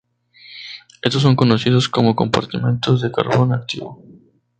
[1.03, 4.01] Estos son conocidos como compartimentos de carbón activo.